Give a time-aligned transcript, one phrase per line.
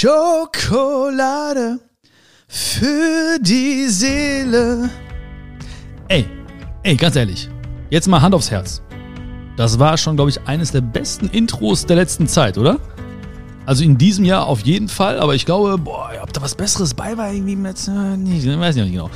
[0.00, 1.78] Schokolade
[2.48, 4.88] für die Seele.
[6.08, 6.24] Ey,
[6.84, 7.50] ey, ganz ehrlich,
[7.90, 8.80] jetzt mal Hand aufs Herz.
[9.58, 12.80] Das war schon, glaube ich, eines der besten Intros der letzten Zeit, oder?
[13.66, 16.94] Also in diesem Jahr auf jeden Fall, aber ich glaube, boah, ob da was Besseres
[16.94, 19.10] bei war irgendwie im letzten Jahr, nicht, ich weiß nicht genau.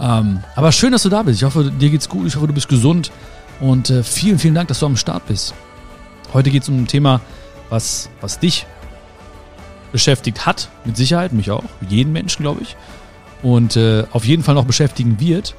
[0.00, 1.38] Ähm, aber schön, dass du da bist.
[1.38, 3.12] Ich hoffe, dir geht's gut, ich hoffe, du bist gesund
[3.60, 5.54] und äh, vielen, vielen Dank, dass du am Start bist.
[6.32, 7.20] Heute geht es um ein Thema,
[7.70, 8.66] was, was dich
[9.94, 12.74] beschäftigt hat, mit Sicherheit, mich auch, jeden Menschen, glaube ich,
[13.44, 15.54] und äh, auf jeden Fall noch beschäftigen wird.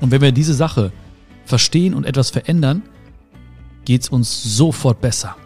[0.00, 0.90] Und wenn wir diese Sache
[1.44, 2.80] verstehen und etwas verändern,
[3.84, 5.36] geht es uns sofort besser.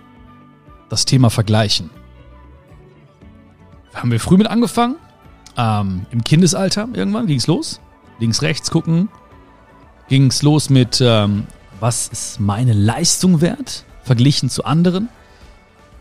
[0.88, 1.90] Das Thema Vergleichen.
[3.92, 4.94] Haben wir früh mit angefangen?
[5.56, 7.80] Ähm, Im Kindesalter irgendwann ging es los.
[8.20, 9.08] Links, rechts gucken.
[10.08, 11.48] Ging es los mit, ähm,
[11.80, 15.08] was ist meine Leistung wert, verglichen zu anderen.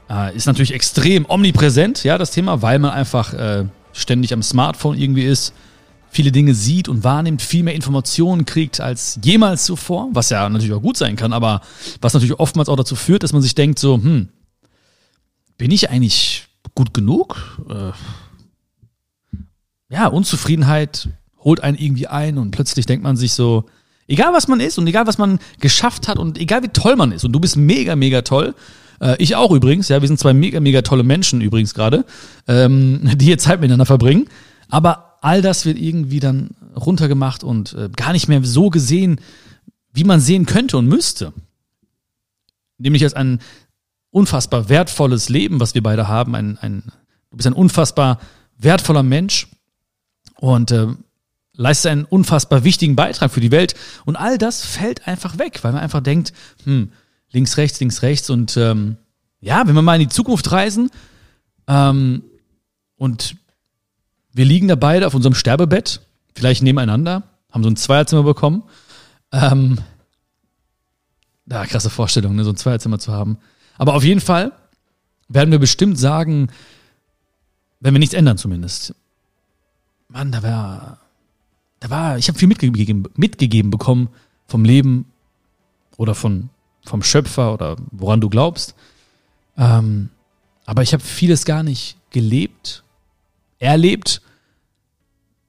[0.10, 4.98] Äh, ist natürlich extrem omnipräsent, ja, das Thema, weil man einfach äh, ständig am Smartphone
[4.98, 5.54] irgendwie ist,
[6.10, 10.74] viele Dinge sieht und wahrnimmt, viel mehr Informationen kriegt als jemals zuvor, was ja natürlich
[10.74, 11.62] auch gut sein kann, aber
[12.02, 14.30] was natürlich oftmals auch dazu führt, dass man sich denkt so, hm,
[15.58, 17.60] bin ich eigentlich gut genug?
[17.70, 17.92] Äh,
[19.90, 21.10] ja, Unzufriedenheit
[21.40, 23.66] holt einen irgendwie ein und plötzlich denkt man sich so,
[24.08, 27.12] egal was man ist und egal was man geschafft hat und egal wie toll man
[27.12, 28.56] ist und du bist mega, mega toll,
[29.00, 32.06] äh, ich auch übrigens, ja, wir sind zwei mega, mega tolle Menschen übrigens gerade,
[32.48, 34.28] ähm, die hier Zeit miteinander verbringen.
[34.70, 39.20] Aber all das wird irgendwie dann runtergemacht und äh, gar nicht mehr so gesehen,
[39.94, 41.34] wie man sehen könnte und müsste.
[42.78, 43.40] Nämlich als ein
[44.12, 46.36] unfassbar wertvolles Leben, was wir beide haben.
[46.36, 46.84] Ein, ein,
[47.32, 48.20] du bist ein unfassbar
[48.58, 49.48] wertvoller Mensch
[50.40, 50.88] und äh,
[51.54, 53.76] leistet einen unfassbar wichtigen Beitrag für die Welt.
[54.06, 56.92] Und all das fällt einfach weg, weil man einfach denkt, hm,
[57.36, 58.30] links, rechts, links, rechts.
[58.32, 58.98] Und ähm,
[59.42, 60.90] ja, wenn wir mal in die Zukunft reisen
[61.68, 62.24] ähm,
[62.98, 63.36] und
[64.34, 66.02] wir liegen da beide auf unserem Sterbebett,
[66.34, 68.64] vielleicht nebeneinander, haben so ein Zweierzimmer bekommen.
[69.32, 69.78] Ähm,
[71.46, 73.38] da krasse Vorstellung, ne, so ein Zweierzimmer zu haben.
[73.78, 74.52] Aber auf jeden Fall
[75.28, 76.50] werden wir bestimmt sagen,
[77.80, 78.96] wenn wir nichts ändern zumindest.
[80.08, 81.00] Mann, da war,
[81.80, 84.10] da war, ich habe viel mitgegeben, mitgegeben bekommen
[84.48, 85.06] vom Leben
[85.98, 86.50] oder von
[86.86, 88.76] vom Schöpfer oder woran du glaubst.
[89.58, 90.10] Ähm,
[90.66, 92.84] aber ich habe vieles gar nicht gelebt,
[93.60, 94.22] erlebt,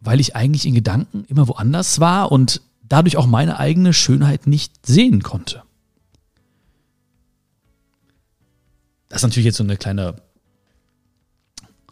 [0.01, 4.87] weil ich eigentlich in Gedanken immer woanders war und dadurch auch meine eigene Schönheit nicht
[4.87, 5.63] sehen konnte.
[9.09, 10.17] Das ist natürlich jetzt so eine kleine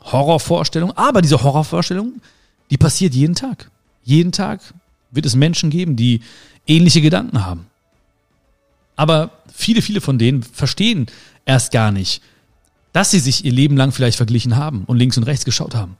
[0.00, 2.20] Horrorvorstellung, aber diese Horrorvorstellung,
[2.70, 3.70] die passiert jeden Tag.
[4.02, 4.60] Jeden Tag
[5.10, 6.20] wird es Menschen geben, die
[6.66, 7.66] ähnliche Gedanken haben.
[8.96, 11.06] Aber viele, viele von denen verstehen
[11.44, 12.22] erst gar nicht,
[12.92, 15.96] dass sie sich ihr Leben lang vielleicht verglichen haben und links und rechts geschaut haben.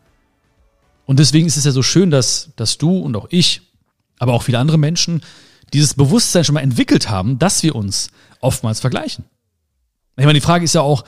[1.07, 3.63] Und deswegen ist es ja so schön, dass, dass du und auch ich,
[4.19, 5.23] aber auch viele andere Menschen
[5.73, 8.11] dieses Bewusstsein schon mal entwickelt haben, dass wir uns
[8.41, 9.25] oftmals vergleichen.
[10.17, 11.05] Ich meine, die Frage ist ja auch,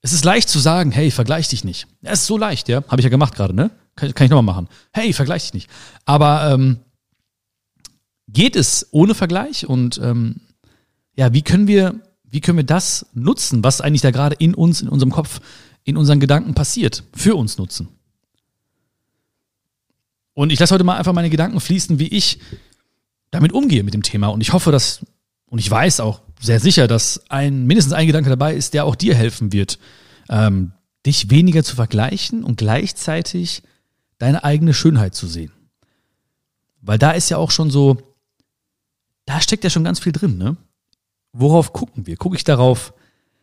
[0.00, 1.86] es ist leicht zu sagen, hey, vergleich dich nicht.
[2.02, 2.82] Es ist so leicht, ja.
[2.88, 3.70] Habe ich ja gemacht gerade, ne?
[3.96, 4.68] Kann, kann ich nochmal machen.
[4.92, 5.70] Hey, vergleich dich nicht.
[6.04, 6.78] Aber ähm,
[8.28, 9.66] geht es ohne Vergleich?
[9.66, 10.40] Und ähm,
[11.14, 14.80] ja, wie können wir, wie können wir das nutzen, was eigentlich da gerade in uns,
[14.80, 15.40] in unserem Kopf,
[15.84, 17.88] in unseren Gedanken passiert, für uns nutzen?
[20.34, 22.38] Und ich lasse heute mal einfach meine Gedanken fließen, wie ich
[23.30, 24.28] damit umgehe mit dem Thema.
[24.28, 25.04] Und ich hoffe, dass,
[25.46, 28.94] und ich weiß auch sehr sicher, dass ein, mindestens ein Gedanke dabei ist, der auch
[28.94, 29.78] dir helfen wird,
[30.28, 30.72] ähm,
[31.04, 33.62] dich weniger zu vergleichen und gleichzeitig
[34.18, 35.52] deine eigene Schönheit zu sehen.
[36.80, 37.98] Weil da ist ja auch schon so,
[39.24, 40.56] da steckt ja schon ganz viel drin, ne?
[41.32, 42.16] Worauf gucken wir?
[42.16, 42.94] Gucke ich darauf,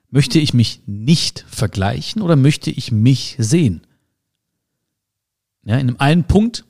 [0.09, 3.85] möchte ich mich nicht vergleichen oder möchte ich mich sehen?
[5.63, 6.65] Ja, in einem einen Punkt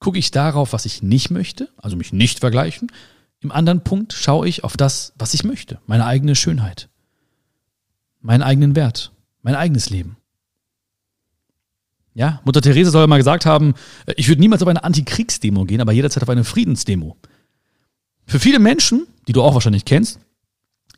[0.00, 2.90] gucke ich darauf, was ich nicht möchte, also mich nicht vergleichen.
[3.40, 6.88] Im anderen Punkt schaue ich auf das, was ich möchte, meine eigene Schönheit,
[8.20, 10.16] meinen eigenen Wert, mein eigenes Leben.
[12.14, 13.74] Ja, Mutter Therese soll mal gesagt haben,
[14.16, 17.16] ich würde niemals auf eine Antikriegsdemo gehen, aber jederzeit auf eine Friedensdemo.
[18.26, 20.18] Für viele Menschen, die du auch wahrscheinlich kennst,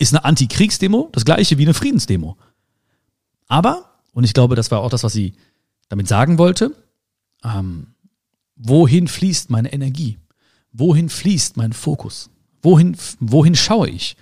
[0.01, 2.37] ist eine Antikriegsdemo das gleiche wie eine Friedensdemo.
[3.47, 5.35] Aber, und ich glaube, das war auch das, was sie
[5.89, 6.75] damit sagen wollte,
[7.45, 7.89] ähm,
[8.57, 10.19] wohin fließt meine Energie?
[10.73, 12.31] Wohin fließt mein Fokus?
[12.63, 14.17] Wohin, wohin schaue ich?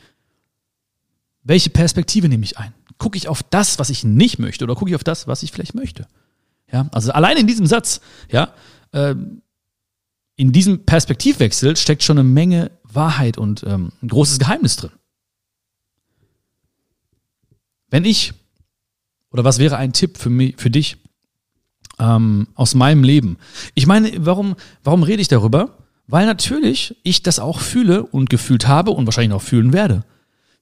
[1.43, 2.73] Welche Perspektive nehme ich ein?
[2.99, 5.53] Gucke ich auf das, was ich nicht möchte, oder gucke ich auf das, was ich
[5.53, 6.07] vielleicht möchte?
[6.73, 8.01] Ja, also allein in diesem Satz,
[8.31, 8.53] ja,
[8.93, 9.43] ähm,
[10.37, 14.93] in diesem Perspektivwechsel steckt schon eine Menge Wahrheit und ähm, ein großes Geheimnis drin.
[17.91, 18.33] Wenn ich
[19.31, 20.97] oder was wäre ein Tipp für mich, für dich
[21.99, 23.37] ähm, aus meinem Leben?
[23.75, 25.79] Ich meine, warum, warum rede ich darüber?
[26.07, 30.05] Weil natürlich ich das auch fühle und gefühlt habe und wahrscheinlich noch fühlen werde.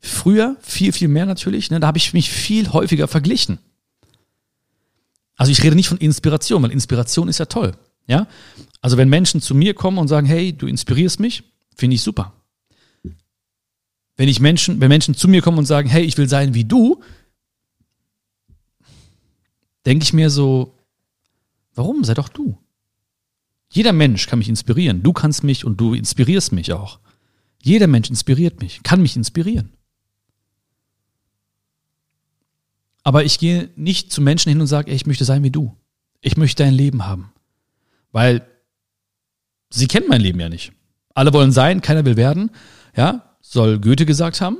[0.01, 3.59] Früher viel, viel mehr natürlich, ne, da habe ich mich viel häufiger verglichen.
[5.37, 7.73] Also ich rede nicht von Inspiration, weil Inspiration ist ja toll.
[8.07, 8.27] Ja?
[8.81, 11.45] Also wenn Menschen zu mir kommen und sagen, hey, du inspirierst mich,
[11.77, 12.33] finde ich super.
[14.17, 16.65] Wenn ich Menschen, wenn Menschen zu mir kommen und sagen, hey, ich will sein wie
[16.65, 17.03] du,
[19.87, 20.75] denke ich mir so,
[21.75, 22.05] warum?
[22.05, 22.59] Sei doch du.
[23.71, 25.03] Jeder Mensch kann mich inspirieren.
[25.03, 27.01] Du kannst mich und du inspirierst mich auch.
[27.63, 29.73] Jeder Mensch inspiriert mich, kann mich inspirieren.
[33.03, 35.77] Aber ich gehe nicht zu Menschen hin und sage, ey, ich möchte sein wie du.
[36.21, 37.33] Ich möchte dein Leben haben.
[38.11, 38.47] Weil
[39.71, 40.73] sie kennen mein Leben ja nicht.
[41.15, 42.51] Alle wollen sein, keiner will werden.
[42.97, 44.59] Ja, soll Goethe gesagt haben.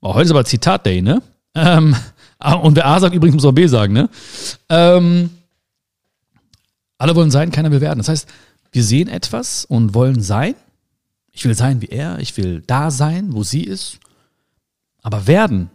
[0.00, 1.22] Oh, heute ist aber Zitat Day, ne?
[1.54, 1.94] Ähm,
[2.38, 4.08] und wer A sagt, übrigens muss auch B sagen, ne?
[4.68, 5.30] Ähm,
[6.98, 7.98] alle wollen sein, keiner will werden.
[7.98, 8.28] Das heißt,
[8.72, 10.54] wir sehen etwas und wollen sein.
[11.32, 13.98] Ich will sein wie er, ich will da sein, wo sie ist.
[15.02, 15.70] Aber werden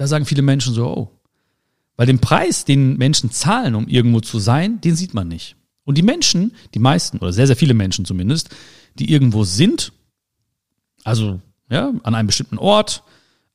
[0.00, 1.10] da sagen viele Menschen so, oh.
[1.96, 5.56] Weil den Preis, den Menschen zahlen, um irgendwo zu sein, den sieht man nicht.
[5.84, 8.48] Und die Menschen, die meisten, oder sehr, sehr viele Menschen zumindest,
[8.98, 9.92] die irgendwo sind,
[11.04, 13.02] also ja, an einem bestimmten Ort,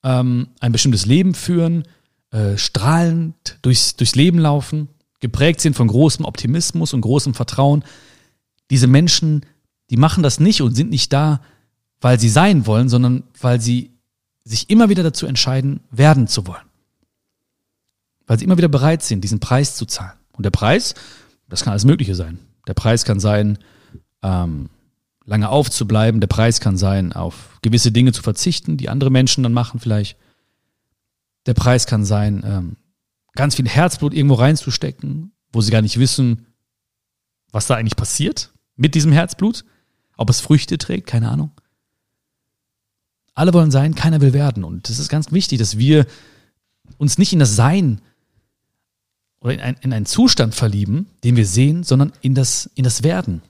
[0.06, 1.84] ähm, ein bestimmtes Leben führen,
[2.31, 4.88] äh, strahlend durchs, durchs Leben laufen,
[5.19, 7.84] geprägt sind von großem Optimismus und großem Vertrauen.
[8.69, 9.46] Diese Menschen,
[9.90, 11.42] die machen das nicht und sind nicht da,
[12.00, 13.92] weil sie sein wollen, sondern weil sie
[14.44, 16.62] sich immer wieder dazu entscheiden, werden zu wollen.
[18.28, 20.18] Weil sie immer wieder bereit sind, diesen Preis zu zahlen.
[20.34, 20.94] Und der Preis,
[21.50, 22.38] das kann alles Mögliche sein.
[22.68, 23.57] Der Preis kann sein,
[24.22, 24.69] ähm,
[25.25, 26.22] lange aufzubleiben.
[26.22, 30.18] Der Preis kann sein, auf gewisse Dinge zu verzichten, die andere Menschen dann machen vielleicht.
[31.45, 32.77] Der Preis kann sein, ähm,
[33.33, 36.48] ganz viel Herzblut irgendwo reinzustecken, wo sie gar nicht wissen,
[37.51, 39.66] was da eigentlich passiert mit diesem Herzblut.
[40.18, 41.51] Ob es Früchte trägt, keine Ahnung.
[43.33, 44.63] Alle wollen sein, keiner will werden.
[44.63, 46.06] Und das ist ganz wichtig, dass wir
[46.98, 48.00] uns nicht in das Sein
[49.42, 53.04] oder in, ein, in einen Zustand verlieben, den wir sehen, sondern in das, in das
[53.04, 53.42] Werden.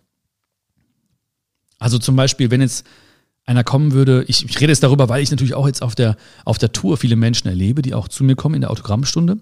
[1.86, 2.84] Also zum Beispiel, wenn jetzt
[3.46, 6.18] einer kommen würde, ich, ich rede jetzt darüber, weil ich natürlich auch jetzt auf der,
[6.44, 9.38] auf der Tour viele Menschen erlebe, die auch zu mir kommen in der Autogrammstunde,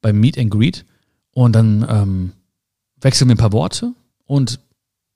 [0.00, 0.86] beim Meet and Greet.
[1.32, 2.32] Und dann ähm,
[3.02, 3.92] wechseln wir ein paar Worte
[4.24, 4.60] und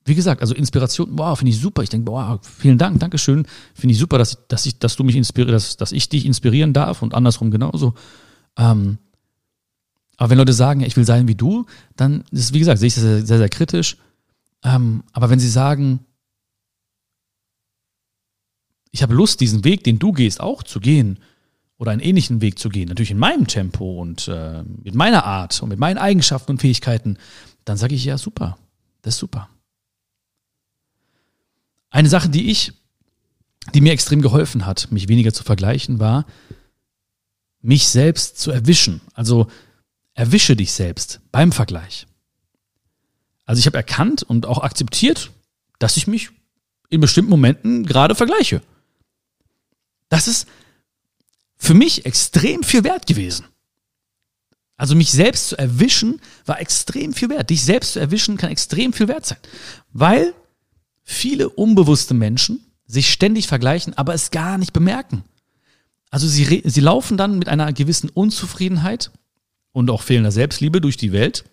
[0.04, 1.84] wie gesagt, also Inspiration, wow, finde ich super.
[1.84, 3.46] Ich denke, wow, vielen Dank, Dankeschön.
[3.72, 6.74] Finde ich super, dass, dass, ich, dass du mich inspirierst, dass, dass ich dich inspirieren
[6.74, 7.94] darf und andersrum genauso.
[8.58, 8.98] Ähm,
[10.18, 11.64] aber wenn Leute sagen, ich will sein wie du,
[11.96, 13.96] dann ist, wie gesagt, sehe ich das sehr, sehr, sehr kritisch.
[14.62, 16.00] Ähm, aber wenn sie sagen,
[18.92, 21.18] ich habe Lust, diesen Weg, den du gehst, auch zu gehen
[21.78, 25.60] oder einen ähnlichen Weg zu gehen, natürlich in meinem Tempo und äh, mit meiner Art
[25.62, 27.16] und mit meinen Eigenschaften und Fähigkeiten,
[27.64, 28.58] dann sage ich ja, super,
[29.00, 29.48] das ist super.
[31.90, 32.72] Eine Sache, die ich,
[33.74, 36.26] die mir extrem geholfen hat, mich weniger zu vergleichen, war,
[37.60, 39.00] mich selbst zu erwischen.
[39.14, 39.46] Also
[40.14, 42.06] erwische dich selbst beim Vergleich.
[43.44, 45.30] Also ich habe erkannt und auch akzeptiert,
[45.78, 46.30] dass ich mich
[46.90, 48.62] in bestimmten Momenten gerade vergleiche.
[50.12, 50.46] Das ist
[51.56, 53.46] für mich extrem viel wert gewesen.
[54.76, 57.48] Also mich selbst zu erwischen war extrem viel wert.
[57.48, 59.38] Dich selbst zu erwischen kann extrem viel wert sein,
[59.90, 60.34] weil
[61.02, 65.24] viele unbewusste Menschen sich ständig vergleichen, aber es gar nicht bemerken.
[66.10, 69.12] Also sie, sie laufen dann mit einer gewissen Unzufriedenheit
[69.72, 71.44] und auch fehlender Selbstliebe durch die Welt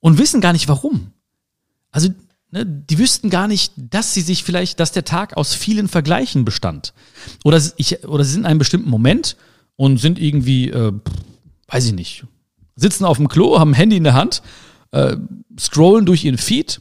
[0.00, 1.12] und wissen gar nicht warum.
[1.92, 2.10] Also
[2.50, 6.44] ne, die wüssten gar nicht, dass sie sich vielleicht, dass der Tag aus vielen Vergleichen
[6.44, 6.92] bestand.
[7.44, 9.36] Oder, ich, oder sie sind in einem bestimmten Moment
[9.76, 10.92] und sind irgendwie, äh,
[11.68, 12.24] weiß ich nicht,
[12.76, 14.42] sitzen auf dem Klo, haben ein Handy in der Hand,
[14.92, 15.16] äh,
[15.58, 16.80] scrollen durch ihren Feed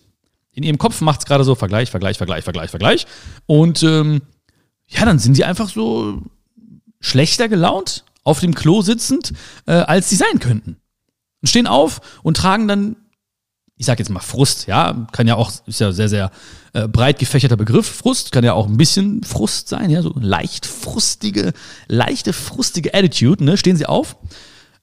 [0.57, 3.05] in ihrem Kopf macht es gerade so Vergleich, Vergleich, Vergleich, Vergleich, Vergleich.
[3.45, 4.23] Und ähm,
[4.87, 6.23] ja, dann sind sie einfach so
[6.99, 9.33] schlechter gelaunt, auf dem Klo sitzend,
[9.67, 10.77] äh, als sie sein könnten.
[11.43, 12.95] Und stehen auf und tragen dann,
[13.77, 16.31] ich sag jetzt mal Frust, ja, kann ja auch, ist ja sehr, sehr
[16.73, 20.65] äh, breit gefächerter Begriff, Frust, kann ja auch ein bisschen Frust sein, ja, so leicht
[20.65, 21.53] frustige,
[21.87, 24.17] leichte frustige Attitude, ne, stehen sie auf,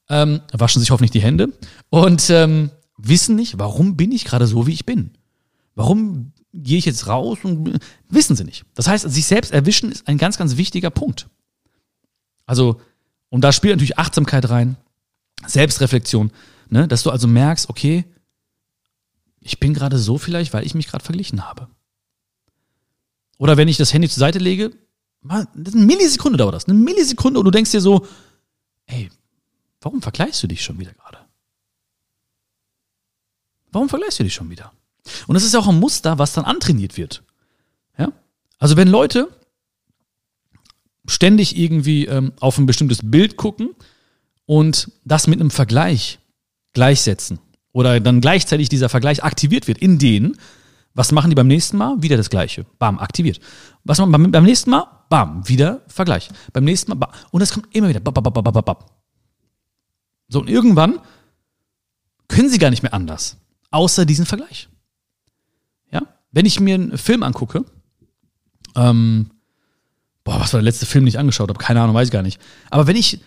[0.09, 1.49] ähm, waschen sich hoffentlich die Hände
[1.89, 5.11] und ähm, wissen nicht, warum bin ich gerade so, wie ich bin.
[5.75, 8.65] Warum gehe ich jetzt raus und wissen sie nicht.
[8.75, 11.27] Das heißt, sich selbst erwischen ist ein ganz, ganz wichtiger Punkt.
[12.45, 12.79] Also,
[13.29, 14.77] und da spielt natürlich Achtsamkeit rein,
[15.45, 16.31] Selbstreflexion,
[16.69, 16.87] ne?
[16.87, 18.05] dass du also merkst, okay,
[19.45, 21.69] ich bin gerade so vielleicht, weil ich mich gerade verglichen habe.
[23.37, 24.71] Oder wenn ich das Handy zur Seite lege,
[25.27, 28.07] eine Millisekunde dauert das, eine Millisekunde und du denkst dir so,
[28.87, 29.11] ey,
[29.81, 31.19] warum vergleichst du dich schon wieder gerade?
[33.71, 34.73] Warum vergleichst du dich schon wieder?
[35.27, 37.21] Und das ist ja auch ein Muster, was dann antrainiert wird.
[37.99, 38.11] Ja?
[38.57, 39.29] Also wenn Leute
[41.05, 43.75] ständig irgendwie ähm, auf ein bestimmtes Bild gucken
[44.47, 46.17] und das mit einem Vergleich
[46.73, 47.39] gleichsetzen
[47.75, 50.37] oder dann gleichzeitig dieser Vergleich aktiviert wird in denen,
[50.93, 52.01] was machen die beim nächsten Mal?
[52.01, 52.65] Wieder das Gleiche.
[52.79, 53.41] Bam, aktiviert.
[53.83, 54.87] Was machen beim, beim nächsten Mal?
[55.09, 56.29] Bam, wieder Vergleich.
[56.53, 57.09] Beim nächsten Mal, bam.
[57.31, 57.99] Und das kommt immer wieder.
[57.99, 58.77] Bam, bam, bam, bam, bam.
[60.29, 61.01] So, und irgendwann
[62.29, 63.35] können sie gar nicht mehr anders,
[63.71, 64.69] außer diesen Vergleich.
[65.91, 66.03] Ja?
[66.31, 67.65] Wenn ich mir einen Film angucke,
[68.77, 69.31] ähm,
[70.23, 71.59] boah, was war der letzte Film, den ich angeschaut habe?
[71.59, 72.39] Keine Ahnung, weiß ich gar nicht.
[72.69, 73.19] Aber wenn ich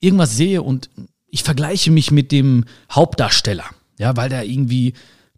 [0.00, 0.90] irgendwas sehe und
[1.28, 3.64] ich vergleiche mich mit dem Hauptdarsteller,
[3.98, 4.94] ja, weil der irgendwie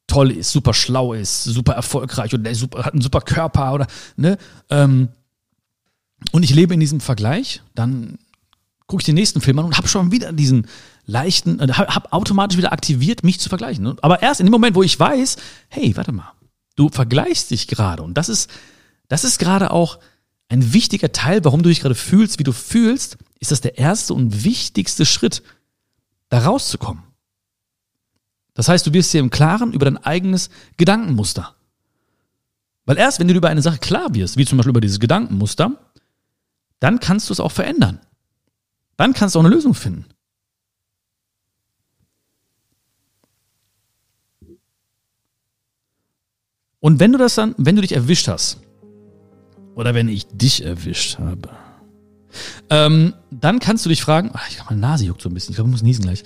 [0.07, 3.87] toll ist, super schlau ist, super erfolgreich und der super, hat einen super Körper oder
[4.17, 4.39] ne,
[4.71, 5.09] ähm,
[6.33, 8.19] und ich lebe in diesem Vergleich, dann
[8.87, 10.67] gucke ich den nächsten Film an und habe schon wieder diesen
[11.05, 13.85] leichten, äh, habe automatisch wieder aktiviert, mich zu vergleichen.
[13.85, 13.97] Ne?
[14.03, 15.37] Aber erst in dem Moment, wo ich weiß,
[15.69, 16.33] hey, warte mal,
[16.77, 18.51] du vergleichst dich gerade und das ist,
[19.09, 19.99] das ist gerade auch
[20.49, 24.15] ein wichtiger Teil, warum du dich gerade fühlst, wie du fühlst, ist das der erste
[24.15, 25.43] und wichtigste Schritt,
[26.29, 27.03] da rauszukommen.
[28.57, 30.49] Das heißt, du wirst dir im Klaren über dein eigenes
[30.79, 31.55] Gedankenmuster.
[32.87, 35.73] Weil erst, wenn du über eine Sache klar wirst, wie zum Beispiel über dieses Gedankenmuster,
[36.81, 38.01] dann kannst du es auch verändern.
[38.97, 40.07] Dann kannst du auch eine Lösung finden.
[46.81, 48.61] Und wenn du das dann, wenn du dich erwischt hast,
[49.75, 51.51] oder wenn ich dich erwischt habe,
[52.71, 55.53] ähm, dann kannst du dich fragen, ach, ich glaube, meine Nase juckt so ein bisschen,
[55.53, 56.23] ich glaube, ich muss niesen gleich.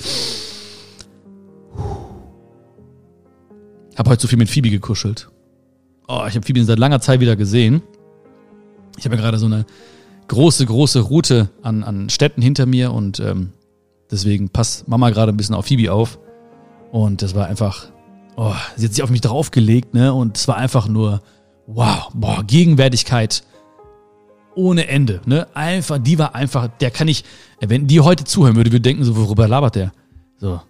[4.00, 5.28] Habe heute so viel mit Phoebe gekuschelt.
[6.08, 7.82] Oh, ich habe Phoebe seit langer Zeit wieder gesehen.
[8.96, 9.66] Ich habe ja gerade so eine
[10.26, 13.52] große, große Route an, an Städten hinter mir und ähm,
[14.10, 16.18] deswegen passt Mama gerade ein bisschen auf Phoebe auf.
[16.90, 17.90] Und das war einfach,
[18.36, 20.14] oh, sie hat sich auf mich draufgelegt, ne?
[20.14, 21.20] Und es war einfach nur,
[21.66, 23.42] wow, boah, Gegenwärtigkeit
[24.54, 25.46] ohne Ende, ne?
[25.52, 27.22] Einfach, die war einfach, der kann ich,
[27.60, 29.92] wenn die heute zuhören würde, würde denken so, worüber labert der?
[30.38, 30.62] So,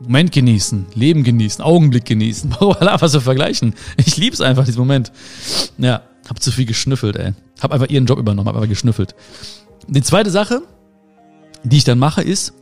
[0.00, 2.54] Moment genießen, Leben genießen, Augenblick genießen.
[2.58, 3.74] Warum einfach so vergleichen?
[3.96, 5.12] Ich lieb's einfach, diesen Moment.
[5.78, 7.32] Ja, hab zu viel geschnüffelt, ey.
[7.60, 9.14] Hab einfach ihren Job übernommen, hab einfach geschnüffelt.
[9.88, 10.62] Die zweite Sache,
[11.64, 12.52] die ich dann mache, ist,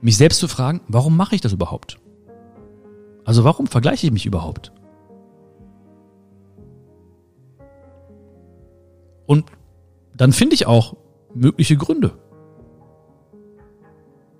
[0.00, 1.98] mich selbst zu fragen, warum mache ich das überhaupt?
[3.24, 4.72] Also warum vergleiche ich mich überhaupt?
[9.26, 9.46] Und
[10.14, 10.96] dann finde ich auch
[11.34, 12.16] mögliche Gründe.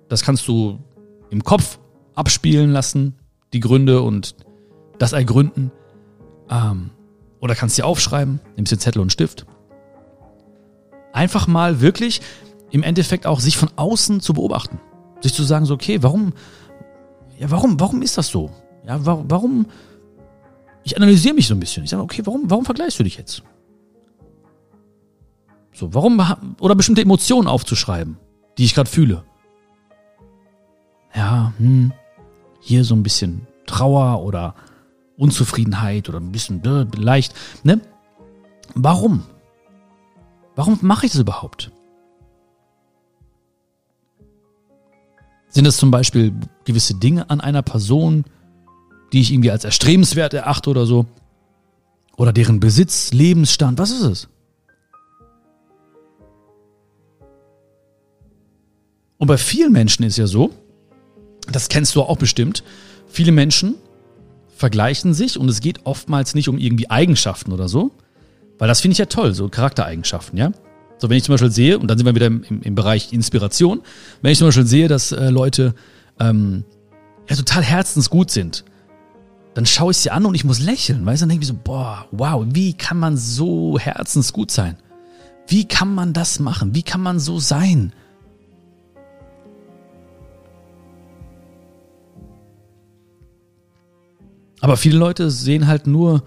[0.07, 0.79] Das kannst du
[1.29, 1.79] im Kopf
[2.17, 3.15] abspielen lassen,
[3.53, 4.35] die Gründe und
[4.97, 5.71] das ergründen.
[6.49, 6.89] Ähm,
[7.39, 9.45] oder kannst dir aufschreiben, nimmst dir Zettel und Stift.
[11.13, 12.21] Einfach mal wirklich
[12.71, 14.79] im Endeffekt auch sich von außen zu beobachten.
[15.21, 16.33] Sich zu sagen, so, okay, warum,
[17.39, 18.51] ja, warum, warum ist das so?
[18.85, 19.67] Ja, warum,
[20.83, 21.83] ich analysiere mich so ein bisschen.
[21.83, 23.43] Ich sage, okay, warum, warum vergleichst du dich jetzt?
[25.73, 26.19] So, warum,
[26.59, 28.17] oder bestimmte Emotionen aufzuschreiben,
[28.57, 29.23] die ich gerade fühle.
[31.13, 31.93] Ja, hm,
[32.67, 34.53] hier so ein bisschen Trauer oder
[35.17, 37.33] Unzufriedenheit oder ein bisschen äh, leicht.
[37.63, 37.79] Ne?
[38.75, 39.23] Warum?
[40.55, 41.71] Warum mache ich das überhaupt?
[45.47, 46.33] Sind es zum Beispiel
[46.65, 48.25] gewisse Dinge an einer Person,
[49.13, 51.05] die ich irgendwie als erstrebenswert erachte oder so?
[52.17, 54.27] Oder deren Besitz, Lebensstand, was ist es?
[59.17, 60.51] Und bei vielen Menschen ist ja so,
[61.51, 62.63] das kennst du auch bestimmt,
[63.07, 63.75] viele Menschen
[64.55, 67.91] vergleichen sich und es geht oftmals nicht um irgendwie Eigenschaften oder so,
[68.57, 70.51] weil das finde ich ja toll, so Charaktereigenschaften, ja.
[70.99, 73.81] So, wenn ich zum Beispiel sehe, und dann sind wir wieder im, im, Bereich Inspiration,
[74.23, 75.75] wenn ich zum Beispiel sehe, dass äh, Leute
[76.19, 76.63] ähm,
[77.29, 78.65] ja total herzensgut sind,
[79.53, 81.55] dann schaue ich sie an und ich muss lächeln, weißt du, dann denke ich so,
[81.63, 84.77] boah, wow, wie kann man so herzensgut sein?
[85.47, 86.75] Wie kann man das machen?
[86.75, 87.93] Wie kann man so sein?
[94.59, 96.23] Aber viele Leute sehen halt nur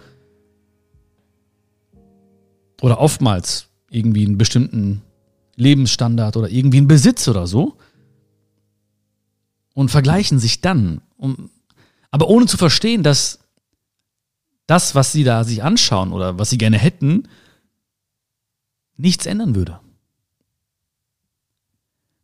[2.81, 5.03] oder oftmals irgendwie einen bestimmten
[5.57, 7.77] Lebensstandard oder irgendwie einen Besitz oder so
[9.75, 11.51] und vergleichen sich dann, um,
[12.11, 13.41] aber ohne zu verstehen, dass
[14.67, 17.29] das, was sie da sich anschauen oder was sie gerne hätten,
[18.97, 19.81] nichts ändern würde.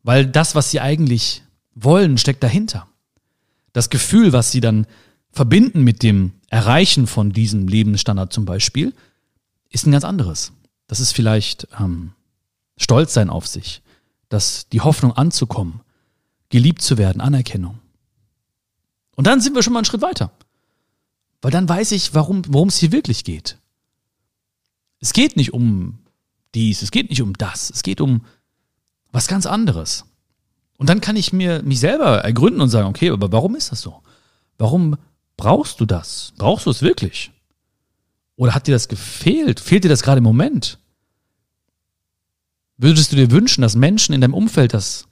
[0.03, 1.43] Weil das, was sie eigentlich
[1.75, 2.87] wollen, steckt dahinter.
[3.73, 4.87] Das Gefühl, was sie dann
[5.37, 8.95] verbinden mit dem Erreichen von diesem Lebensstandard zum Beispiel,
[9.69, 10.53] ist ein ganz anderes.
[10.87, 12.13] Das ist vielleicht ähm,
[12.79, 13.83] Stolz sein auf sich,
[14.31, 15.83] dass die Hoffnung anzukommen,
[16.49, 17.79] geliebt zu werden, Anerkennung.
[19.15, 20.33] Und dann sind wir schon mal einen Schritt weiter.
[21.43, 23.59] Weil dann weiß ich, warum, worum es hier wirklich geht.
[25.01, 25.99] Es geht nicht um
[26.55, 28.25] dies, es geht nicht um das, es geht um
[29.13, 30.07] was ganz anderes.
[30.79, 33.83] Und dann kann ich mir mich selber ergründen und sagen, okay, aber warum ist das
[33.83, 34.03] so?
[34.57, 34.97] Warum
[35.37, 36.33] brauchst du das?
[36.37, 37.31] Brauchst du es wirklich?
[38.37, 39.61] Oder hat dir das gefehlt?
[39.61, 40.79] Fehlt dir das gerade im Moment?
[42.77, 45.09] Würdest du dir wünschen, dass Menschen in deinem Umfeld das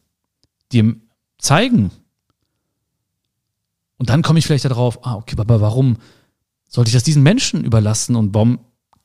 [0.73, 0.97] dir
[1.39, 1.91] zeigen?
[3.97, 5.97] Und dann komme ich vielleicht darauf, ah, okay, aber warum
[6.69, 8.59] sollte ich das diesen Menschen überlassen und warum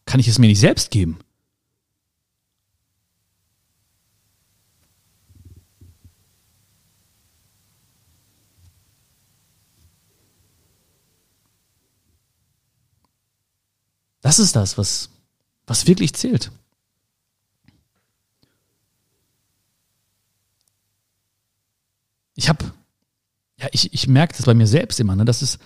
[0.05, 1.19] kann ich es mir nicht selbst geben?
[14.29, 15.09] Das ist das, was,
[15.65, 16.51] was wirklich zählt.
[22.35, 22.71] Ich habe,
[23.57, 25.57] ja, ich, ich merke das bei mir selbst immer, ne, dass es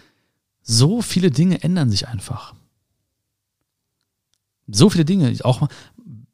[0.62, 2.55] so viele Dinge ändern sich einfach.
[4.67, 5.67] So viele Dinge, auch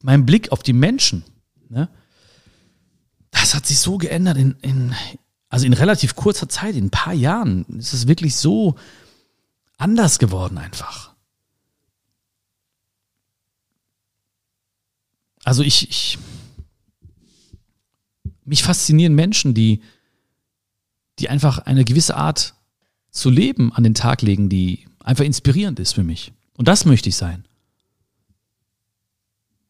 [0.03, 1.24] mein Blick auf die Menschen,
[1.67, 1.89] ne,
[3.31, 4.93] das hat sich so geändert in, in,
[5.50, 8.75] also in relativ kurzer Zeit, in ein paar Jahren ist es wirklich so
[9.79, 11.09] anders geworden einfach.
[15.50, 16.20] Also ich, ich
[18.46, 19.82] mich faszinieren Menschen, die,
[21.18, 22.53] die einfach eine gewisse Art
[23.10, 26.34] zu leben an den Tag legen, die einfach inspirierend ist für mich.
[26.53, 27.48] Und das möchte ich sein.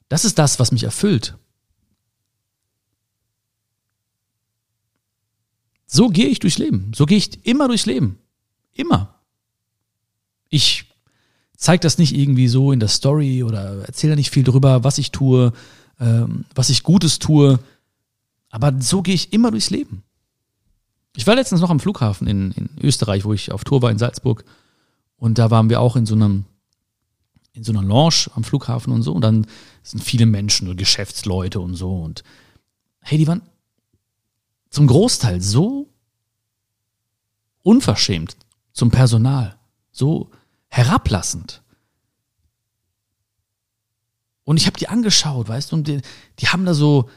[0.09, 1.37] Das ist das, was mich erfüllt.
[5.85, 6.91] So gehe ich durchs Leben.
[6.93, 8.19] So gehe ich immer durchs Leben.
[8.73, 9.17] Immer.
[10.49, 10.88] Ich
[11.59, 15.11] zeige das nicht irgendwie so in der Story oder erzähle nicht viel darüber, was ich
[15.11, 15.51] tue,
[15.99, 17.59] ähm, was ich Gutes tue.
[18.49, 20.03] Aber so gehe ich immer durchs Leben.
[21.15, 23.97] Ich war letztens noch am Flughafen in, in Österreich, wo ich auf Tour war in
[23.97, 24.45] Salzburg.
[25.17, 26.45] Und da waren wir auch in so einem,
[27.51, 29.11] in so einer Lounge am Flughafen und so.
[29.11, 29.45] Und dann
[29.83, 31.93] sind viele Menschen und Geschäftsleute und so.
[31.93, 32.23] Und
[33.01, 33.41] hey, die waren
[34.69, 35.89] zum Großteil so
[37.63, 38.37] unverschämt
[38.71, 39.57] zum Personal.
[39.91, 40.29] So
[40.69, 41.61] herablassend.
[44.43, 46.01] Und ich habe die angeschaut, weißt du, und die,
[46.39, 47.09] die haben da so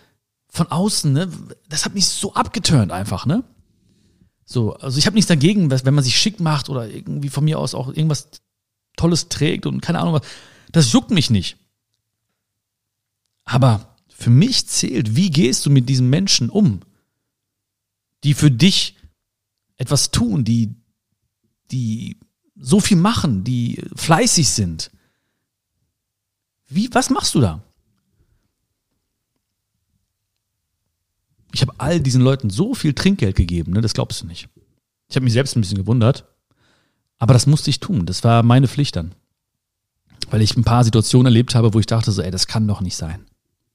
[0.49, 1.31] von außen, ne,
[1.69, 3.43] das hat mich so abgeturnt einfach, ne?
[4.45, 7.59] So, also ich habe nichts dagegen, wenn man sich schick macht oder irgendwie von mir
[7.59, 8.29] aus auch irgendwas
[8.97, 10.27] Tolles trägt und keine Ahnung was.
[10.73, 11.57] Das juckt mich nicht.
[13.45, 16.81] Aber für mich zählt, wie gehst du mit diesen Menschen um,
[18.25, 18.97] die für dich
[19.77, 20.75] etwas tun, die,
[21.71, 22.19] die
[22.57, 24.91] so viel machen, die fleißig sind.
[26.69, 27.63] Wie, was machst du da?
[31.55, 34.49] Ich habe all diesen Leuten so viel Trinkgeld gegeben, ne, das glaubst du nicht.
[35.09, 36.25] Ich habe mich selbst ein bisschen gewundert,
[37.19, 38.07] aber das musste ich tun.
[38.07, 39.15] Das war meine Pflicht dann.
[40.31, 42.81] Weil ich ein paar Situationen erlebt habe, wo ich dachte so, ey, das kann doch
[42.81, 43.27] nicht sein.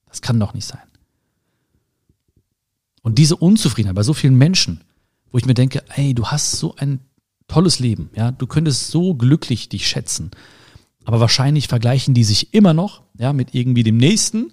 [0.07, 0.81] Das kann doch nicht sein.
[3.03, 4.83] Und diese Unzufriedenheit bei so vielen Menschen,
[5.31, 6.99] wo ich mir denke, ey, du hast so ein
[7.47, 10.31] tolles Leben, ja, du könntest so glücklich dich schätzen.
[11.05, 14.51] Aber wahrscheinlich vergleichen die sich immer noch, ja, mit irgendwie dem nächsten,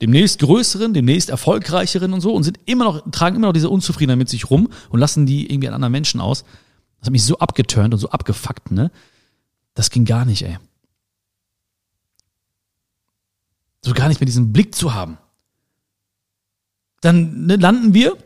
[0.00, 3.52] dem nächst größeren, dem nächst erfolgreicheren und so und sind immer noch, tragen immer noch
[3.52, 6.44] diese Unzufriedenheit mit sich rum und lassen die irgendwie an anderen Menschen aus.
[6.98, 8.90] Das hat mich so abgeturnt und so abgefuckt, ne?
[9.74, 10.58] Das ging gar nicht, ey.
[13.82, 15.18] So gar nicht mehr diesen Blick zu haben.
[17.00, 18.16] Dann ne, landen wir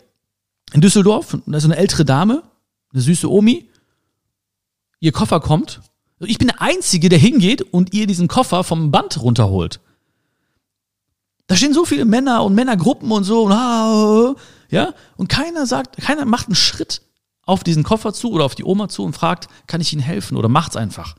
[0.73, 2.43] in Düsseldorf, da ist eine ältere Dame,
[2.93, 3.69] eine süße Omi,
[5.05, 5.83] ihr Koffer kommt.
[6.21, 9.81] Ich bin der Einzige, der hingeht und ihr diesen Koffer vom Band runterholt.
[11.47, 14.37] Da stehen so viele Männer und Männergruppen und so, und,
[14.71, 17.03] ja, und keiner sagt, keiner macht einen Schritt
[17.43, 20.39] auf diesen Koffer zu oder auf die Oma zu und fragt, kann ich Ihnen helfen
[20.39, 21.17] oder macht's einfach.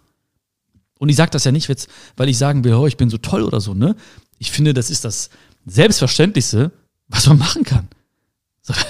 [0.97, 1.69] Und ich sage das ja nicht,
[2.17, 3.95] weil ich sagen will, oh, ich bin so toll oder so, ne?
[4.39, 5.29] Ich finde, das ist das
[5.67, 6.71] Selbstverständlichste,
[7.07, 7.87] was man machen kann.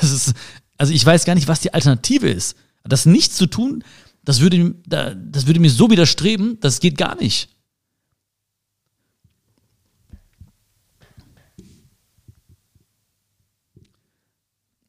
[0.02, 0.34] Ist,
[0.78, 2.56] also ich weiß gar nicht, was die Alternative ist.
[2.88, 3.84] Das nichts zu tun,
[4.26, 7.50] das würde, das würde mir so widerstreben, das geht gar nicht.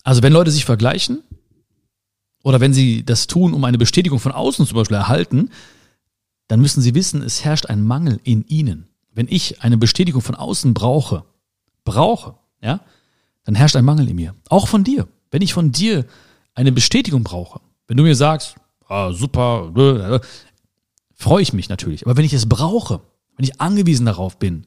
[0.03, 1.23] Also wenn Leute sich vergleichen
[2.43, 5.51] oder wenn sie das tun, um eine Bestätigung von außen zum Beispiel erhalten,
[6.47, 8.87] dann müssen sie wissen, es herrscht ein Mangel in ihnen.
[9.13, 11.25] Wenn ich eine Bestätigung von außen brauche,
[11.85, 12.81] brauche, ja,
[13.45, 14.35] dann herrscht ein Mangel in mir.
[14.49, 15.09] Auch von dir.
[15.31, 16.07] Wenn ich von dir
[16.55, 18.55] eine Bestätigung brauche, wenn du mir sagst,
[18.89, 20.21] ah, super, äh,
[21.15, 22.07] freue ich mich natürlich.
[22.07, 23.01] Aber wenn ich es brauche,
[23.37, 24.67] wenn ich angewiesen darauf bin,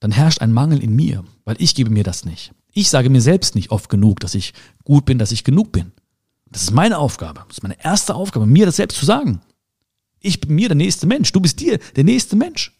[0.00, 2.52] dann herrscht ein Mangel in mir, weil ich gebe mir das nicht.
[2.72, 4.54] Ich sage mir selbst nicht oft genug, dass ich
[4.84, 5.92] gut bin, dass ich genug bin.
[6.50, 7.44] Das ist meine Aufgabe.
[7.46, 9.40] Das ist meine erste Aufgabe, mir das selbst zu sagen.
[10.20, 11.32] Ich bin mir der nächste Mensch.
[11.32, 12.76] Du bist dir der nächste Mensch.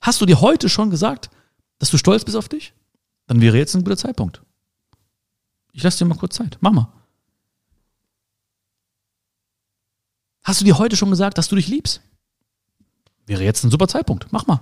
[0.00, 1.30] Hast du dir heute schon gesagt,
[1.78, 2.74] dass du stolz bist auf dich?
[3.26, 4.42] Dann wäre jetzt ein guter Zeitpunkt.
[5.72, 6.58] Ich lasse dir mal kurz Zeit.
[6.60, 6.92] Mach mal.
[10.44, 12.02] Hast du dir heute schon gesagt, dass du dich liebst?
[13.26, 14.30] Wäre jetzt ein super Zeitpunkt.
[14.30, 14.60] Mach mal.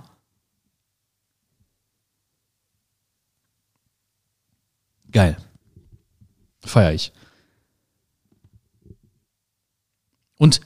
[5.11, 5.37] Geil.
[6.61, 7.11] Feier ich.
[10.37, 10.61] Und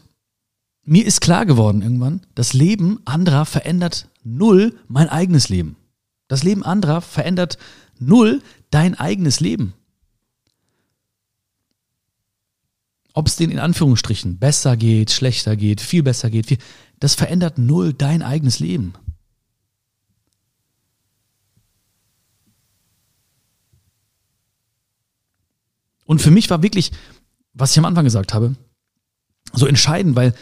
[0.84, 5.76] mir ist klar geworden irgendwann, das Leben anderer verändert null mein eigenes Leben.
[6.28, 7.58] Das Leben anderer verändert
[8.00, 9.74] null dein eigenes Leben.
[13.18, 16.60] Ob es denen in Anführungsstrichen besser geht, schlechter geht, viel besser geht, viel,
[17.00, 18.94] das verändert null dein eigenes Leben.
[26.06, 26.92] Und für mich war wirklich,
[27.54, 28.56] was ich am Anfang gesagt habe,
[29.52, 30.36] so entscheidend, weil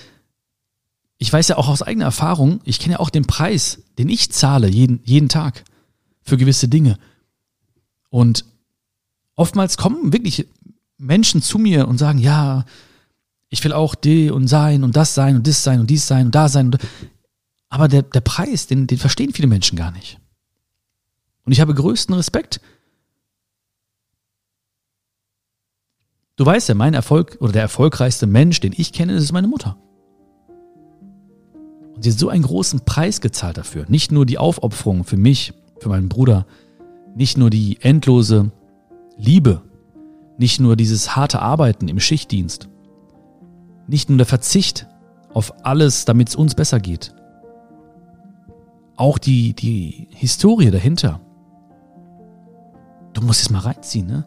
[1.18, 4.34] ich weiß ja auch aus eigener Erfahrung, ich kenne ja auch den Preis, den ich
[4.34, 5.64] zahle jeden, jeden Tag
[6.24, 7.00] für gewisse Dinge.
[8.10, 8.44] Und
[9.36, 10.50] oftmals kommen wirklich
[10.98, 12.66] Menschen zu mir und sagen, ja,
[13.50, 16.28] ich will auch die und sein und das sein und das sein und dies sein
[16.28, 16.68] und da sein.
[16.68, 16.78] Und
[17.70, 20.20] aber der, der Preis, den, den verstehen viele Menschen gar nicht.
[21.44, 22.60] Und ich habe größten Respekt
[26.38, 29.78] Du weißt ja, mein Erfolg oder der erfolgreichste Mensch, den ich kenne, ist meine Mutter.
[31.96, 33.86] Und sie hat so einen großen Preis gezahlt dafür.
[33.88, 36.46] Nicht nur die Aufopferung für mich, für meinen Bruder,
[37.16, 38.52] nicht nur die endlose
[39.18, 39.62] Liebe,
[40.38, 42.70] nicht nur dieses harte Arbeiten im Schichtdienst,
[43.88, 44.88] nicht nur der Verzicht
[45.34, 47.14] auf alles, damit es uns besser geht.
[48.96, 51.20] Auch die, die Historie dahinter.
[53.14, 54.26] Du musst es mal reinziehen, ne?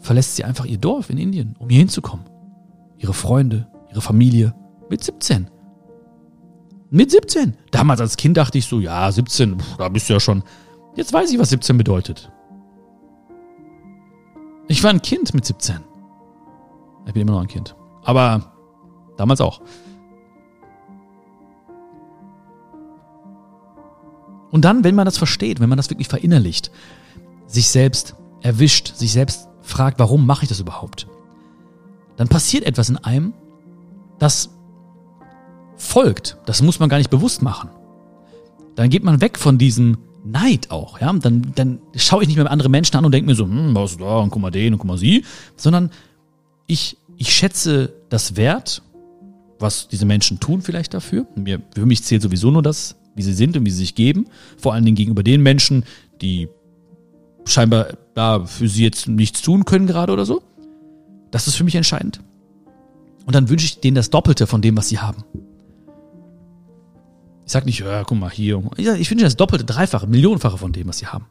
[0.00, 2.26] verlässt sie einfach ihr Dorf in Indien, um hier hinzukommen.
[2.96, 4.54] Ihre Freunde, ihre Familie
[4.88, 5.48] mit 17.
[6.90, 7.56] Mit 17.
[7.70, 10.42] Damals als Kind dachte ich so, ja, 17, da bist du ja schon.
[10.96, 12.32] Jetzt weiß ich, was 17 bedeutet.
[14.70, 15.80] Ich war ein Kind mit 17.
[17.04, 17.74] Ich bin immer noch ein Kind.
[18.04, 18.52] Aber
[19.16, 19.60] damals auch.
[24.52, 26.70] Und dann, wenn man das versteht, wenn man das wirklich verinnerlicht,
[27.48, 31.08] sich selbst erwischt, sich selbst fragt, warum mache ich das überhaupt?
[32.16, 33.34] Dann passiert etwas in einem,
[34.20, 34.50] das
[35.74, 36.38] folgt.
[36.46, 37.70] Das muss man gar nicht bewusst machen.
[38.76, 41.12] Dann geht man weg von diesem Neid auch, ja.
[41.12, 43.96] Dann, dann schaue ich nicht mehr andere Menschen an und denke mir so, hm, was
[43.96, 45.24] da und guck mal den und guck mal sie,
[45.56, 45.90] sondern
[46.66, 48.82] ich, ich schätze das Wert,
[49.58, 51.26] was diese Menschen tun vielleicht dafür.
[51.36, 54.26] Mir, für mich zählt sowieso nur das, wie sie sind und wie sie sich geben.
[54.56, 55.84] Vor allen Dingen gegenüber den Menschen,
[56.20, 56.48] die
[57.44, 60.42] scheinbar da für sie jetzt nichts tun können gerade oder so.
[61.30, 62.20] Das ist für mich entscheidend.
[63.26, 65.24] Und dann wünsche ich denen das Doppelte von dem, was sie haben.
[67.50, 68.62] Ich sag nicht, ja, guck mal hier.
[68.76, 71.26] Ich, sag, ich wünsche das Doppelte, Dreifache, Millionenfache von dem, was sie haben.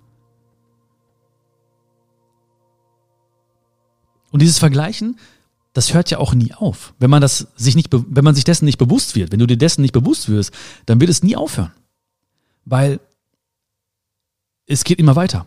[4.30, 5.18] Und dieses Vergleichen,
[5.72, 6.94] das hört ja auch nie auf.
[7.00, 9.56] Wenn man das sich nicht, wenn man sich dessen nicht bewusst wird, wenn du dir
[9.56, 10.54] dessen nicht bewusst wirst,
[10.88, 11.72] dann wird es nie aufhören.
[12.66, 13.00] Weil
[14.66, 15.46] es geht immer weiter.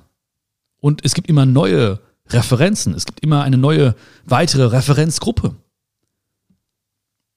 [0.78, 2.94] Und es gibt immer neue Referenzen.
[2.94, 5.54] Es gibt immer eine neue, weitere Referenzgruppe.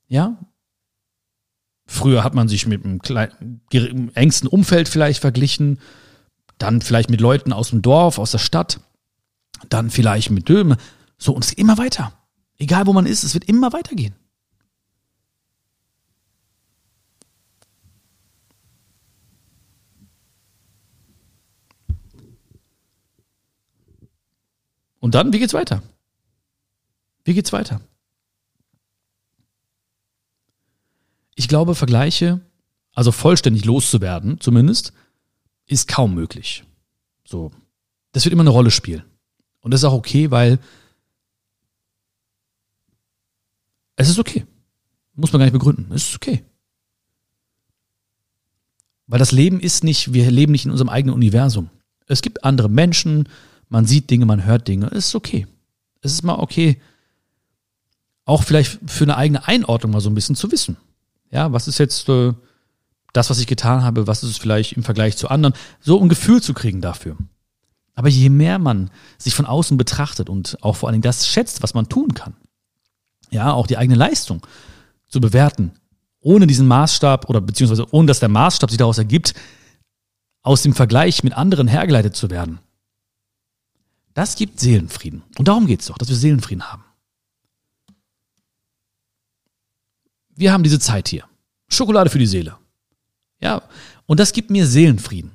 [0.08, 0.38] Ja?
[1.88, 3.62] Früher hat man sich mit einem kleinen,
[4.16, 5.80] engsten Umfeld vielleicht verglichen,
[6.58, 8.80] dann vielleicht mit Leuten aus dem Dorf, aus der Stadt,
[9.70, 10.78] dann vielleicht mit Döme.
[11.18, 12.14] So, und es geht immer weiter.
[12.58, 14.16] Egal wo man ist, es wird immer weitergehen.
[25.00, 25.84] Und dann, wie geht's weiter?
[27.26, 27.82] Wie geht's weiter?
[31.46, 32.42] Ich glaube, Vergleiche,
[32.96, 34.94] also vollständig loszuwerden, zumindest,
[35.68, 36.64] ist kaum möglich.
[37.24, 37.52] So.
[38.14, 39.04] Das wird immer eine Rolle spielen.
[39.60, 40.58] Und das ist auch okay, weil
[43.96, 44.48] es ist okay.
[45.14, 45.86] Muss man gar nicht begründen.
[45.94, 46.44] Es ist okay.
[49.06, 51.70] Weil das Leben ist nicht, wir leben nicht in unserem eigenen Universum.
[52.08, 53.30] Es gibt andere Menschen,
[53.70, 54.88] man sieht Dinge, man hört Dinge.
[54.88, 55.46] Es ist okay.
[56.02, 56.82] Es ist mal okay,
[58.24, 60.78] auch vielleicht für eine eigene Einordnung mal so ein bisschen zu wissen.
[61.32, 62.34] Ja, was ist jetzt äh,
[63.14, 66.10] das, was ich getan habe, was ist es vielleicht im Vergleich zu anderen, so ein
[66.10, 67.18] Gefühl zu kriegen dafür.
[67.96, 71.64] Aber je mehr man sich von außen betrachtet und auch vor allen Dingen das schätzt,
[71.64, 72.36] was man tun kann,
[73.32, 74.46] ja, auch die eigene Leistung
[75.08, 75.72] zu bewerten,
[76.20, 79.34] ohne diesen Maßstab oder beziehungsweise ohne dass der Maßstab sich daraus ergibt,
[80.42, 82.60] aus dem Vergleich mit anderen hergeleitet zu werden.
[84.14, 85.24] Das gibt Seelenfrieden.
[85.38, 86.85] Und darum geht's doch, dass wir Seelenfrieden haben.
[90.36, 91.26] Wir haben diese Zeit hier.
[91.68, 92.58] Schokolade für die Seele.
[93.42, 93.64] Ja,
[94.06, 95.32] und das gibt mir Seelenfrieden.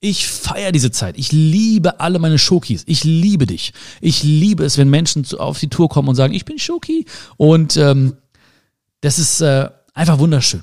[0.00, 1.18] Ich feiere diese Zeit.
[1.18, 2.84] Ich liebe alle meine Schokis.
[2.86, 3.74] Ich liebe dich.
[4.00, 7.04] Ich liebe es, wenn Menschen auf die Tour kommen und sagen, ich bin Schoki.
[7.36, 8.16] Und ähm,
[9.02, 10.62] das ist äh, einfach wunderschön.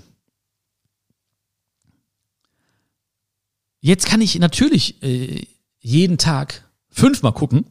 [3.79, 5.45] Jetzt kann ich natürlich äh,
[5.79, 7.65] jeden Tag fünfmal gucken.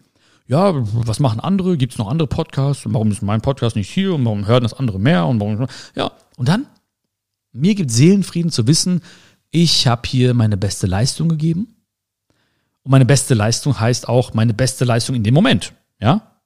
[0.49, 1.77] Ja, was machen andere?
[1.77, 2.85] Gibt es noch andere Podcasts?
[2.87, 4.15] Warum ist mein Podcast nicht hier?
[4.15, 5.27] Und warum hören das andere mehr?
[5.27, 5.67] Und warum?
[5.95, 6.67] Ja, und dann
[7.57, 9.01] mir gibt Seelenfrieden zu wissen,
[9.51, 11.75] ich habe hier meine beste Leistung gegeben.
[12.83, 15.73] Und meine beste Leistung heißt auch meine beste Leistung in dem Moment.
[16.01, 16.39] Ja?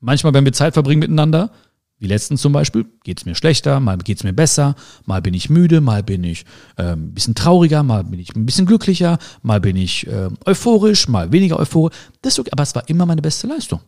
[0.00, 1.50] Manchmal, wenn wir Zeit verbringen miteinander,
[1.98, 4.74] wie letztens zum Beispiel, geht es mir schlechter, mal geht es mir besser,
[5.06, 6.44] mal bin ich müde, mal bin ich
[6.76, 11.08] äh, ein bisschen trauriger, mal bin ich ein bisschen glücklicher, mal bin ich äh, euphorisch,
[11.08, 11.94] mal weniger euphorisch.
[12.22, 13.80] Das ist okay, aber es war immer meine beste Leistung.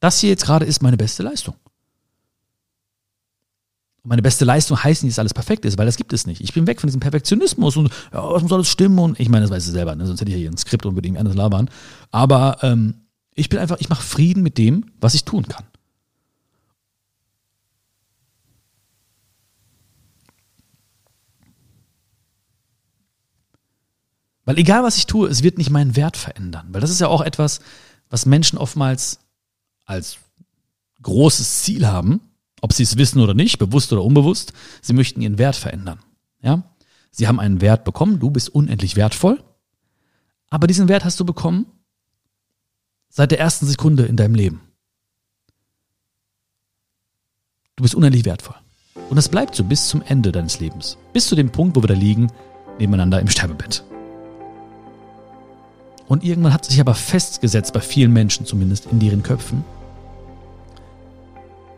[0.00, 1.54] Das hier jetzt gerade ist meine beste Leistung.
[4.02, 6.40] Und meine beste Leistung heißt nicht, dass alles perfekt ist, weil das gibt es nicht.
[6.40, 9.42] Ich bin weg von diesem Perfektionismus und ja, es muss alles stimmen und ich meine,
[9.42, 10.06] das weiß ich selber, ne?
[10.06, 11.70] sonst hätte ich hier ein Skript und würde irgendwie anders labern.
[12.10, 12.94] Aber ähm,
[13.34, 15.64] ich bin einfach, ich mache Frieden mit dem, was ich tun kann.
[24.44, 26.68] Weil egal was ich tue, es wird nicht meinen Wert verändern.
[26.70, 27.60] Weil das ist ja auch etwas,
[28.10, 29.20] was Menschen oftmals
[29.84, 30.18] als
[31.02, 32.20] großes Ziel haben
[32.62, 35.98] ob sie es wissen oder nicht, bewusst oder unbewusst, sie möchten ihren Wert verändern.
[36.40, 36.62] Ja?
[37.10, 39.42] Sie haben einen Wert bekommen, du bist unendlich wertvoll,
[40.48, 41.66] aber diesen Wert hast du bekommen
[43.10, 44.62] seit der ersten Sekunde in deinem Leben.
[47.76, 48.54] Du bist unendlich wertvoll.
[49.10, 50.96] Und das bleibt so bis zum Ende deines Lebens.
[51.12, 52.30] Bis zu dem Punkt, wo wir da liegen,
[52.78, 53.84] nebeneinander im Sterbebett.
[56.12, 59.64] Und irgendwann hat sich aber festgesetzt, bei vielen Menschen zumindest, in deren Köpfen,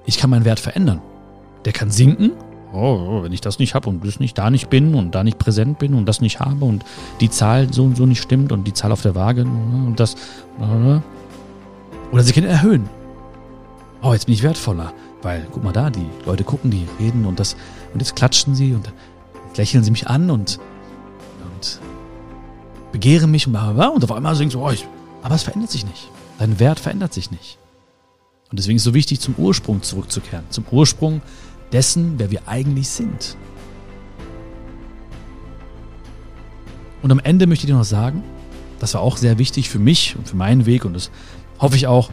[0.07, 1.01] ich kann meinen Wert verändern.
[1.65, 2.33] Der kann sinken.
[2.73, 5.39] Oh, wenn ich das nicht habe und das nicht da nicht bin und da nicht
[5.39, 6.85] präsent bin und das nicht habe und
[7.21, 10.17] die Zahl so und so nicht stimmt und die Zahl auf der Waage und das.
[12.11, 12.89] Oder sie können erhöhen.
[14.03, 14.93] Oh, jetzt bin ich wertvoller.
[15.23, 17.55] Weil, guck mal da, die Leute gucken, die reden und das,
[17.93, 18.93] und jetzt klatschen sie und
[19.57, 20.59] lächeln sie mich an und
[22.95, 24.87] begehren mich und und auf einmal denken sie, oh, ich,
[25.25, 26.09] aber es verändert sich nicht.
[26.39, 27.59] Dein Wert verändert sich nicht.
[28.53, 30.45] Und deswegen ist es so wichtig, zum Ursprung zurückzukehren.
[30.51, 31.21] Zum Ursprung
[31.73, 33.37] dessen, wer wir eigentlich sind.
[37.03, 38.23] Und am Ende möchte ich dir noch sagen,
[38.79, 41.11] das war auch sehr wichtig für mich und für meinen Weg und das
[41.59, 42.11] hoffe ich auch,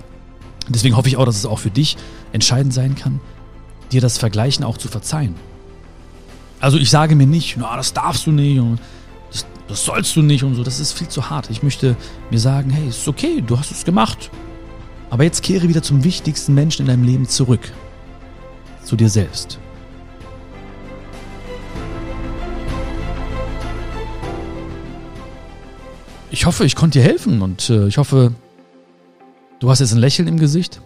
[0.67, 1.95] deswegen hoffe ich auch, dass es auch für dich
[2.31, 3.19] entscheidend sein kann,
[3.91, 5.35] dir das Vergleichen auch zu verzeihen.
[6.59, 8.79] Also ich sage mir nicht, na, das darfst du nicht und
[9.31, 11.49] das, das sollst du nicht und so, das ist viel zu hart.
[11.49, 11.95] Ich möchte
[12.29, 14.29] mir sagen, hey, ist okay, du hast es gemacht.
[15.09, 17.71] Aber jetzt kehre wieder zum wichtigsten Menschen in deinem Leben zurück.
[18.83, 19.59] Zu dir selbst.
[26.29, 28.33] Ich hoffe, ich konnte dir helfen und äh, ich hoffe,
[29.59, 30.81] du hast jetzt ein Lächeln im Gesicht.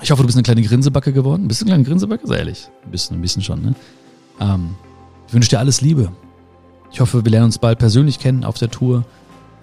[0.00, 1.48] Ich hoffe, du bist eine kleine Grinsebacke geworden.
[1.48, 2.26] Bist du eine kleine Grinsebacke?
[2.26, 2.68] Sei ehrlich.
[2.84, 3.74] Ein bisschen, ein bisschen schon, ne?
[4.40, 4.76] Ähm,
[5.26, 6.12] ich wünsche dir alles Liebe.
[6.96, 9.04] Ich hoffe, wir lernen uns bald persönlich kennen auf der Tour.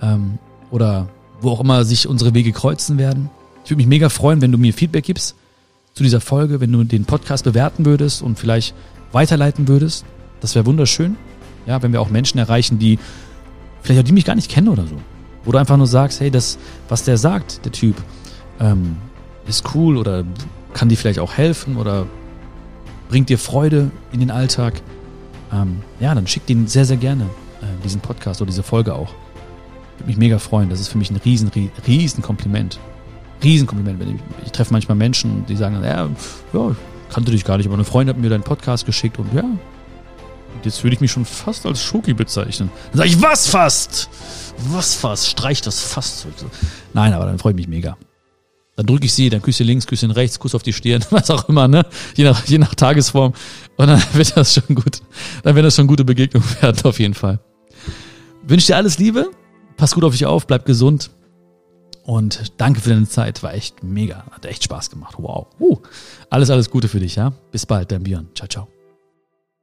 [0.04, 0.38] Ähm,
[0.70, 1.10] oder
[1.42, 3.32] wo auch immer sich unsere Wege kreuzen werden.
[3.64, 5.36] Ich würde mich mega freuen, wenn du mir Feedback gibst
[5.96, 8.76] zu dieser Folge, wenn du den Podcast bewerten würdest und vielleicht
[9.14, 10.06] weiterleiten würdest.
[10.42, 11.18] Das wäre wunderschön.
[11.66, 13.00] Ja, wenn wir auch Menschen erreichen, die
[13.82, 14.98] vielleicht auch die mich gar nicht kennen oder so.
[15.44, 17.96] Wo du einfach nur sagst, hey, das, was der sagt, der Typ,
[18.60, 18.98] ähm,
[19.48, 20.24] ist cool oder
[20.76, 22.06] kann dir vielleicht auch helfen oder
[23.10, 24.84] bringt dir Freude in den Alltag.
[25.54, 27.26] Ähm, ja, dann schick den sehr, sehr gerne
[27.62, 29.10] äh, diesen Podcast oder diese Folge auch.
[29.98, 30.70] Würde mich mega freuen.
[30.70, 31.52] Das ist für mich ein riesen,
[31.88, 32.80] riesen Kompliment.
[33.44, 34.02] Riesenkompliment.
[34.02, 36.10] Ich, ich treffe manchmal Menschen, die sagen, ja,
[36.54, 39.32] ja, ich kannte dich gar nicht, aber eine Freundin hat mir deinen Podcast geschickt und
[39.34, 39.44] ja,
[40.64, 42.70] jetzt würde ich mich schon fast als Schoki bezeichnen.
[42.92, 44.10] Dann sage ich, was fast?
[44.70, 45.28] Was fast?
[45.28, 46.26] Streich das fast.
[46.94, 47.98] Nein, aber dann freue ich mich mega.
[48.76, 51.48] Dann drücke ich sie, dann Küsschen links, Küsschen rechts, Kuss auf die Stirn, was auch
[51.48, 51.86] immer, ne?
[52.16, 53.34] Je nach, je nach Tagesform.
[53.78, 55.02] Und dann wird das schon gut.
[55.44, 57.40] Dann werden das schon gute Begegnungen werden, auf jeden Fall.
[58.44, 59.30] Wünsche dir alles Liebe.
[59.78, 61.12] Pass gut auf dich auf, bleib gesund.
[62.04, 63.44] Und danke für deine Zeit.
[63.44, 64.26] War echt mega.
[64.32, 65.16] Hat echt Spaß gemacht.
[65.18, 65.48] Wow.
[65.60, 65.78] Uh,
[66.30, 67.32] alles, alles Gute für dich, ja?
[67.52, 68.28] Bis bald, dein Björn.
[68.36, 68.83] Ciao, ciao.